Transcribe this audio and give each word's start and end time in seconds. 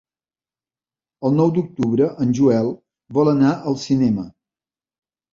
El 1.27 1.35
nou 1.39 1.51
d'octubre 1.57 2.07
en 2.25 2.31
Joel 2.39 2.69
vol 3.19 3.29
anar 3.33 3.51
al 3.73 3.77
cinema. 3.83 4.25